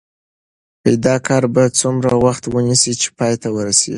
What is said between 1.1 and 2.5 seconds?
کار به څومره وخت